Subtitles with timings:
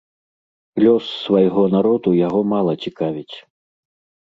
[0.83, 3.37] Лёс свайго народу яго мала цікавіць.